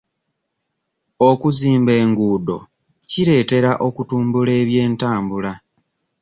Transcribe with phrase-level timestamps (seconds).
[1.29, 2.57] Okuzimba enguudo
[3.09, 5.51] kireetera okutumbula eby'entambula.